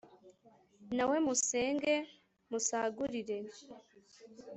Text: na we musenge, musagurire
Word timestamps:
na 0.95 1.03
we 1.09 1.17
musenge, 1.25 1.93
musagurire 2.49 3.37